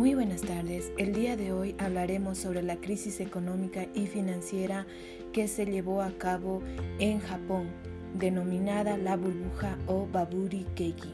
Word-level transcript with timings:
Muy 0.00 0.14
buenas 0.14 0.40
tardes. 0.40 0.92
El 0.96 1.12
día 1.12 1.36
de 1.36 1.52
hoy 1.52 1.74
hablaremos 1.76 2.38
sobre 2.38 2.62
la 2.62 2.76
crisis 2.76 3.20
económica 3.20 3.86
y 3.94 4.06
financiera 4.06 4.86
que 5.30 5.46
se 5.46 5.66
llevó 5.66 6.00
a 6.00 6.10
cabo 6.12 6.62
en 6.98 7.20
Japón, 7.20 7.68
denominada 8.14 8.96
la 8.96 9.18
burbuja 9.18 9.76
o 9.86 10.08
Baburi 10.10 10.64
Keiki. 10.74 11.12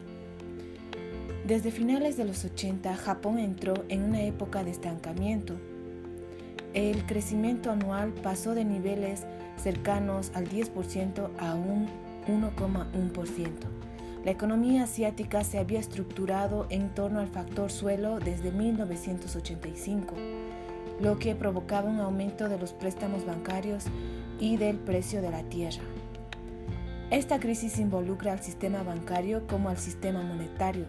Desde 1.49 1.73
finales 1.73 2.17
de 2.17 2.27
los 2.27 2.45
80, 2.45 2.95
Japón 2.95 3.41
entró 3.41 3.75
en 3.89 4.05
una 4.05 4.23
época 4.23 4.63
de 4.63 4.71
estancamiento. 4.71 5.55
El 6.73 7.07
crecimiento 7.07 7.73
anual 7.73 8.13
pasó 8.13 8.55
de 8.55 8.65
niveles 8.65 9.27
cercanos 9.57 10.31
al 10.33 10.49
10% 10.49 11.29
a 11.41 11.57
un 11.57 11.89
1,1%. 12.29 13.51
La 14.27 14.33
economía 14.33 14.83
asiática 14.83 15.45
se 15.45 15.57
había 15.57 15.79
estructurado 15.79 16.67
en 16.69 16.89
torno 16.89 17.21
al 17.21 17.29
factor 17.29 17.71
suelo 17.71 18.19
desde 18.19 18.51
1985, 18.51 20.17
lo 21.01 21.17
que 21.21 21.37
provocaba 21.37 21.89
un 21.89 22.01
aumento 22.01 22.49
de 22.49 22.59
los 22.59 22.73
préstamos 22.73 23.25
bancarios 23.25 23.85
y 24.41 24.57
del 24.57 24.79
precio 24.79 25.23
de 25.23 25.31
la 25.31 25.45
tierra. 25.45 25.85
Esta 27.13 27.39
crisis 27.39 27.79
involucra 27.79 28.33
al 28.33 28.41
sistema 28.41 28.83
bancario 28.83 29.47
como 29.47 29.69
al 29.69 29.79
sistema 29.79 30.25
monetario, 30.25 30.87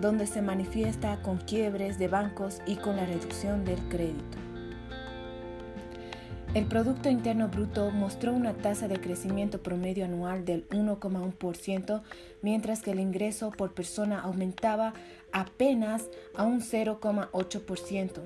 donde 0.00 0.28
se 0.28 0.40
manifiesta 0.40 1.20
con 1.20 1.38
quiebres 1.38 1.98
de 1.98 2.06
bancos 2.06 2.62
y 2.64 2.76
con 2.76 2.94
la 2.94 3.06
reducción 3.06 3.64
del 3.64 3.80
crédito. 3.88 4.38
El 6.54 6.64
Producto 6.64 7.10
Interno 7.10 7.48
Bruto 7.48 7.90
mostró 7.90 8.32
una 8.32 8.54
tasa 8.54 8.88
de 8.88 8.98
crecimiento 8.98 9.62
promedio 9.62 10.06
anual 10.06 10.46
del 10.46 10.66
1,1%, 10.70 12.02
mientras 12.40 12.80
que 12.80 12.92
el 12.92 13.00
ingreso 13.00 13.50
por 13.50 13.74
persona 13.74 14.20
aumentaba 14.20 14.94
apenas 15.30 16.08
a 16.34 16.44
un 16.44 16.62
0,8%. 16.62 18.22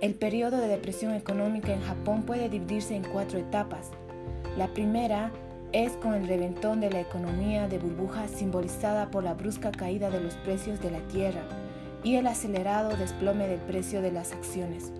El 0.00 0.14
periodo 0.14 0.56
de 0.56 0.66
depresión 0.66 1.14
económica 1.14 1.72
en 1.72 1.80
Japón 1.80 2.24
puede 2.24 2.48
dividirse 2.48 2.96
en 2.96 3.04
cuatro 3.04 3.38
etapas. 3.38 3.92
La 4.58 4.66
primera 4.74 5.30
es 5.72 5.92
con 5.92 6.14
el 6.14 6.26
reventón 6.26 6.80
de 6.80 6.90
la 6.90 7.00
economía 7.00 7.68
de 7.68 7.78
burbuja 7.78 8.26
simbolizada 8.26 9.12
por 9.12 9.22
la 9.22 9.34
brusca 9.34 9.70
caída 9.70 10.10
de 10.10 10.20
los 10.20 10.34
precios 10.34 10.80
de 10.80 10.90
la 10.90 11.00
tierra 11.06 11.42
y 12.02 12.16
el 12.16 12.26
acelerado 12.26 12.96
desplome 12.96 13.46
del 13.46 13.60
precio 13.60 14.02
de 14.02 14.10
las 14.10 14.32
acciones. 14.32 14.92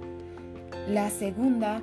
La 0.88 1.10
segunda 1.10 1.82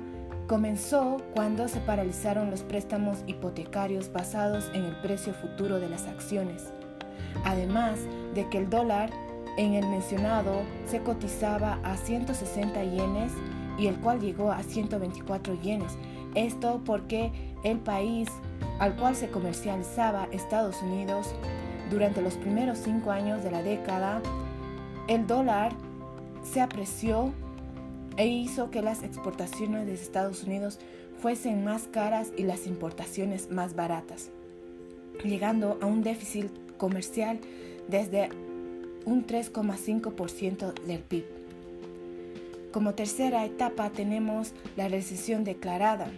comenzó 0.52 1.16
cuando 1.32 1.66
se 1.66 1.80
paralizaron 1.80 2.50
los 2.50 2.60
préstamos 2.60 3.24
hipotecarios 3.26 4.12
basados 4.12 4.70
en 4.74 4.84
el 4.84 4.94
precio 4.96 5.32
futuro 5.32 5.80
de 5.80 5.88
las 5.88 6.06
acciones, 6.06 6.74
además 7.46 7.98
de 8.34 8.46
que 8.50 8.58
el 8.58 8.68
dólar 8.68 9.08
en 9.56 9.72
el 9.72 9.88
mencionado 9.88 10.60
se 10.84 11.00
cotizaba 11.00 11.80
a 11.84 11.96
160 11.96 12.84
yenes 12.84 13.32
y 13.78 13.86
el 13.86 13.96
cual 13.96 14.20
llegó 14.20 14.52
a 14.52 14.62
124 14.62 15.54
yenes. 15.62 15.96
Esto 16.34 16.82
porque 16.84 17.32
el 17.64 17.78
país 17.78 18.28
al 18.78 18.94
cual 18.96 19.16
se 19.16 19.30
comercializaba 19.30 20.28
Estados 20.32 20.82
Unidos 20.82 21.34
durante 21.90 22.20
los 22.20 22.34
primeros 22.34 22.76
cinco 22.76 23.10
años 23.10 23.42
de 23.42 23.52
la 23.52 23.62
década, 23.62 24.20
el 25.08 25.26
dólar 25.26 25.72
se 26.42 26.60
apreció 26.60 27.32
e 28.16 28.26
hizo 28.26 28.70
que 28.70 28.82
las 28.82 29.02
exportaciones 29.02 29.86
de 29.86 29.94
Estados 29.94 30.44
Unidos 30.44 30.78
fuesen 31.18 31.64
más 31.64 31.84
caras 31.84 32.32
y 32.36 32.42
las 32.42 32.66
importaciones 32.66 33.50
más 33.50 33.74
baratas, 33.74 34.30
llegando 35.24 35.78
a 35.80 35.86
un 35.86 36.02
déficit 36.02 36.50
comercial 36.76 37.40
desde 37.88 38.28
un 39.04 39.26
3,5% 39.26 40.74
del 40.84 41.00
PIB. 41.00 41.24
Como 42.72 42.94
tercera 42.94 43.44
etapa 43.44 43.90
tenemos 43.90 44.52
la 44.76 44.88
recesión 44.88 45.44
declarada 45.44 46.10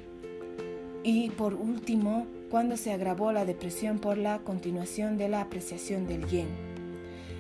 y 1.03 1.31
por 1.31 1.55
último 1.55 2.26
cuando 2.50 2.76
se 2.76 2.93
agravó 2.93 3.32
la 3.32 3.44
depresión 3.44 3.99
por 3.99 4.16
la 4.16 4.38
continuación 4.38 5.19
de 5.19 5.28
la 5.28 5.41
apreciación 5.41 6.06
del 6.06 6.26
yen. 6.28 6.74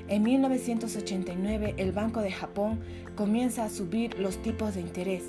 En 0.06 0.22
1989 0.22 1.74
el 1.78 1.92
Banco 1.92 2.20
de 2.20 2.30
Japón 2.30 2.80
comienza 3.16 3.64
a 3.64 3.70
subir 3.70 4.18
los 4.18 4.36
tipos 4.42 4.74
de 4.74 4.82
interés, 4.82 5.22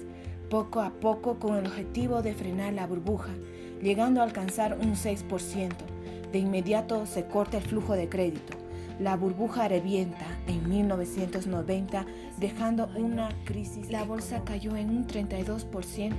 poco 0.49 0.81
a 0.81 0.91
poco 0.91 1.39
con 1.39 1.55
el 1.55 1.65
objetivo 1.65 2.21
de 2.21 2.33
frenar 2.33 2.73
la 2.73 2.85
burbuja, 2.85 3.31
llegando 3.81 4.19
a 4.19 4.25
alcanzar 4.25 4.77
un 4.77 4.95
6%. 4.95 5.71
De 6.33 6.39
inmediato 6.39 7.05
se 7.05 7.25
corta 7.25 7.57
el 7.57 7.63
flujo 7.63 7.93
de 7.93 8.09
crédito. 8.09 8.57
La 8.99 9.15
burbuja 9.15 9.69
revienta 9.69 10.25
en 10.47 10.67
1990, 10.67 12.05
dejando 12.37 12.89
una 12.97 13.29
crisis. 13.45 13.89
La 13.89 14.03
bolsa 14.03 14.43
cayó 14.43 14.75
en 14.75 14.89
un 14.89 15.07
32%. 15.07 16.13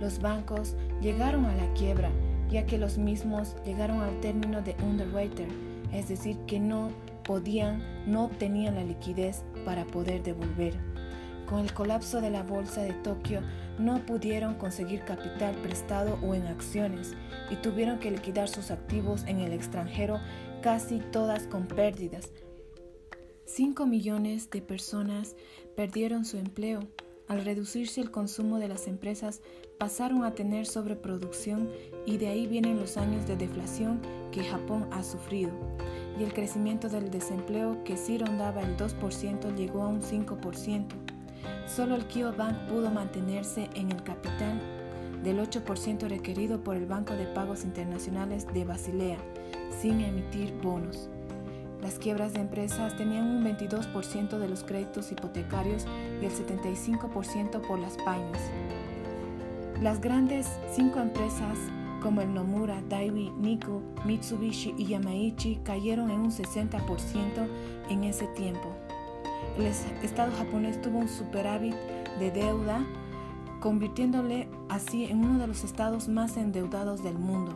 Los 0.00 0.20
bancos 0.20 0.74
llegaron 1.00 1.44
a 1.44 1.54
la 1.54 1.72
quiebra, 1.74 2.10
ya 2.50 2.66
que 2.66 2.78
los 2.78 2.98
mismos 2.98 3.54
llegaron 3.64 4.00
al 4.00 4.18
término 4.20 4.62
de 4.62 4.74
underwriter, 4.82 5.48
es 5.92 6.08
decir, 6.08 6.36
que 6.46 6.58
no 6.58 6.90
podían, 7.28 7.82
no 8.10 8.30
tenían 8.38 8.76
la 8.76 8.84
liquidez 8.84 9.44
para 9.66 9.86
poder 9.86 10.22
devolver. 10.22 10.72
Con 11.46 11.60
el 11.60 11.74
colapso 11.74 12.22
de 12.22 12.30
la 12.30 12.42
bolsa 12.42 12.80
de 12.80 12.94
Tokio 12.94 13.42
no 13.78 14.06
pudieron 14.06 14.54
conseguir 14.54 15.04
capital 15.04 15.54
prestado 15.56 16.18
o 16.26 16.34
en 16.34 16.46
acciones 16.46 17.14
y 17.50 17.56
tuvieron 17.56 17.98
que 17.98 18.10
liquidar 18.10 18.48
sus 18.48 18.70
activos 18.70 19.24
en 19.26 19.40
el 19.40 19.52
extranjero 19.52 20.18
casi 20.62 21.00
todas 21.00 21.46
con 21.46 21.66
pérdidas. 21.66 22.32
5 23.44 23.84
millones 23.86 24.48
de 24.48 24.62
personas 24.62 25.36
perdieron 25.76 26.24
su 26.24 26.38
empleo. 26.38 26.80
Al 27.28 27.44
reducirse 27.44 28.00
el 28.00 28.10
consumo 28.10 28.58
de 28.58 28.68
las 28.68 28.86
empresas, 28.86 29.42
pasaron 29.78 30.24
a 30.24 30.34
tener 30.34 30.64
sobreproducción 30.64 31.70
y 32.06 32.16
de 32.16 32.28
ahí 32.28 32.46
vienen 32.46 32.80
los 32.80 32.96
años 32.96 33.26
de 33.26 33.36
deflación 33.36 34.00
que 34.32 34.44
Japón 34.44 34.88
ha 34.92 35.02
sufrido 35.02 35.52
y 36.18 36.24
el 36.24 36.32
crecimiento 36.32 36.88
del 36.88 37.10
desempleo 37.10 37.84
que 37.84 37.96
sí 37.96 38.18
rondaba 38.18 38.62
el 38.62 38.76
2% 38.76 39.54
llegó 39.54 39.82
a 39.82 39.88
un 39.88 40.02
5%. 40.02 40.86
Solo 41.66 41.94
el 41.94 42.06
Kyo 42.06 42.32
Bank 42.32 42.56
pudo 42.68 42.90
mantenerse 42.90 43.68
en 43.74 43.92
el 43.92 44.02
capital 44.02 44.60
del 45.22 45.38
8% 45.38 46.08
requerido 46.08 46.62
por 46.62 46.76
el 46.76 46.86
Banco 46.86 47.14
de 47.14 47.26
Pagos 47.26 47.64
Internacionales 47.64 48.46
de 48.52 48.64
Basilea, 48.64 49.18
sin 49.80 50.00
emitir 50.00 50.52
bonos. 50.62 51.08
Las 51.82 51.98
quiebras 51.98 52.32
de 52.32 52.40
empresas 52.40 52.96
tenían 52.96 53.24
un 53.28 53.44
22% 53.44 54.38
de 54.38 54.48
los 54.48 54.64
créditos 54.64 55.12
hipotecarios 55.12 55.86
y 56.20 56.24
el 56.24 56.32
75% 56.32 57.60
por 57.66 57.78
las 57.78 57.96
pymes. 57.98 58.42
Las 59.80 60.00
grandes 60.00 60.48
cinco 60.74 60.98
empresas 60.98 61.56
como 62.00 62.20
el 62.20 62.32
Nomura, 62.32 62.82
Daiwi, 62.88 63.30
Nikko, 63.30 63.82
Mitsubishi 64.04 64.74
y 64.78 64.86
Yamaichi 64.86 65.56
cayeron 65.64 66.10
en 66.10 66.20
un 66.20 66.30
60% 66.30 67.46
en 67.90 68.04
ese 68.04 68.26
tiempo. 68.28 68.74
El 69.58 69.66
Estado 70.04 70.32
japonés 70.36 70.80
tuvo 70.80 70.98
un 70.98 71.08
superávit 71.08 71.74
de 72.18 72.30
deuda, 72.30 72.86
convirtiéndole 73.60 74.48
así 74.68 75.04
en 75.04 75.24
uno 75.24 75.38
de 75.38 75.46
los 75.46 75.64
estados 75.64 76.08
más 76.08 76.36
endeudados 76.36 77.02
del 77.02 77.18
mundo. 77.18 77.52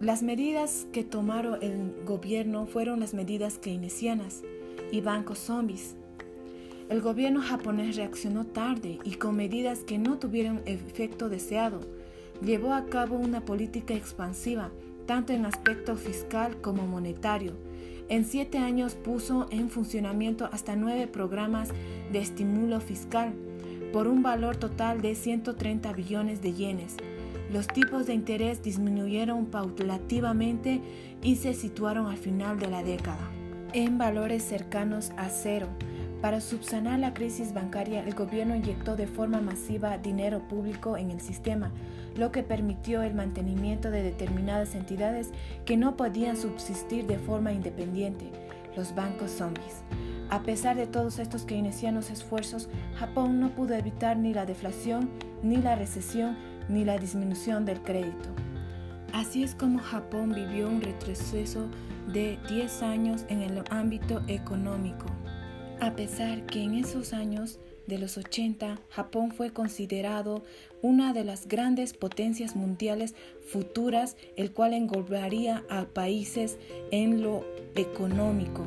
Las 0.00 0.22
medidas 0.22 0.86
que 0.92 1.04
tomaron 1.04 1.58
el 1.62 1.94
gobierno 2.06 2.66
fueron 2.66 3.00
las 3.00 3.12
medidas 3.12 3.58
keynesianas 3.58 4.42
y 4.92 5.00
bancos 5.00 5.38
zombies. 5.38 5.96
El 6.88 7.02
gobierno 7.02 7.42
japonés 7.42 7.96
reaccionó 7.96 8.46
tarde 8.46 8.98
y 9.04 9.12
con 9.16 9.36
medidas 9.36 9.80
que 9.80 9.98
no 9.98 10.18
tuvieron 10.18 10.62
efecto 10.66 11.28
deseado 11.28 11.80
llevó 12.42 12.74
a 12.74 12.86
cabo 12.86 13.16
una 13.16 13.44
política 13.44 13.94
expansiva, 13.94 14.70
tanto 15.06 15.32
en 15.32 15.46
aspecto 15.46 15.96
fiscal 15.96 16.60
como 16.60 16.86
monetario. 16.86 17.54
En 18.08 18.24
siete 18.24 18.58
años 18.58 18.94
puso 18.94 19.46
en 19.50 19.70
funcionamiento 19.70 20.48
hasta 20.52 20.76
nueve 20.76 21.06
programas 21.06 21.70
de 22.12 22.18
estímulo 22.18 22.80
fiscal, 22.80 23.32
por 23.92 24.06
un 24.08 24.22
valor 24.22 24.56
total 24.56 25.00
de 25.00 25.14
130 25.14 25.92
billones 25.92 26.42
de 26.42 26.52
yenes. 26.52 26.96
Los 27.52 27.66
tipos 27.66 28.06
de 28.06 28.14
interés 28.14 28.62
disminuyeron 28.62 29.46
paulativamente 29.46 30.80
y 31.22 31.36
se 31.36 31.54
situaron 31.54 32.06
al 32.06 32.16
final 32.16 32.58
de 32.58 32.68
la 32.68 32.82
década 32.82 33.30
en 33.72 33.98
valores 33.98 34.42
cercanos 34.42 35.10
a 35.16 35.28
cero. 35.28 35.68
Para 36.20 36.42
subsanar 36.42 36.98
la 36.98 37.14
crisis 37.14 37.54
bancaria, 37.54 38.02
el 38.04 38.14
gobierno 38.14 38.54
inyectó 38.54 38.94
de 38.94 39.06
forma 39.06 39.40
masiva 39.40 39.96
dinero 39.96 40.46
público 40.48 40.98
en 40.98 41.10
el 41.10 41.20
sistema, 41.20 41.70
lo 42.14 42.30
que 42.30 42.42
permitió 42.42 43.02
el 43.02 43.14
mantenimiento 43.14 43.90
de 43.90 44.02
determinadas 44.02 44.74
entidades 44.74 45.30
que 45.64 45.78
no 45.78 45.96
podían 45.96 46.36
subsistir 46.36 47.06
de 47.06 47.18
forma 47.18 47.52
independiente, 47.52 48.26
los 48.76 48.94
bancos 48.94 49.30
zombies. 49.30 49.82
A 50.28 50.42
pesar 50.42 50.76
de 50.76 50.86
todos 50.86 51.18
estos 51.18 51.44
keynesianos 51.44 52.10
esfuerzos, 52.10 52.68
Japón 52.98 53.40
no 53.40 53.48
pudo 53.50 53.74
evitar 53.74 54.18
ni 54.18 54.34
la 54.34 54.44
deflación, 54.44 55.08
ni 55.42 55.56
la 55.56 55.74
recesión, 55.74 56.36
ni 56.68 56.84
la 56.84 56.98
disminución 56.98 57.64
del 57.64 57.80
crédito. 57.80 58.28
Así 59.14 59.42
es 59.42 59.54
como 59.54 59.78
Japón 59.78 60.34
vivió 60.34 60.68
un 60.68 60.82
retroceso 60.82 61.66
de 62.12 62.38
10 62.48 62.82
años 62.82 63.24
en 63.28 63.40
el 63.40 63.64
ámbito 63.70 64.20
económico. 64.28 65.06
A 65.80 65.96
pesar 65.96 66.44
que 66.44 66.62
en 66.62 66.74
esos 66.74 67.14
años 67.14 67.58
de 67.86 67.98
los 67.98 68.18
80 68.18 68.78
Japón 68.90 69.32
fue 69.32 69.50
considerado 69.50 70.42
una 70.82 71.14
de 71.14 71.24
las 71.24 71.48
grandes 71.48 71.94
potencias 71.94 72.54
mundiales 72.54 73.14
futuras, 73.46 74.16
el 74.36 74.52
cual 74.52 74.74
englobaría 74.74 75.64
a 75.70 75.86
países 75.86 76.58
en 76.90 77.22
lo 77.22 77.46
económico. 77.76 78.66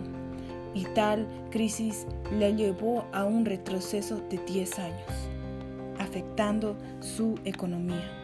Y 0.73 0.85
tal 0.95 1.27
crisis 1.51 2.07
le 2.39 2.55
llevó 2.55 3.05
a 3.13 3.25
un 3.25 3.45
retroceso 3.45 4.19
de 4.31 4.39
10 4.39 4.79
años, 4.79 5.11
afectando 5.99 6.75
su 6.99 7.35
economía. 7.45 8.22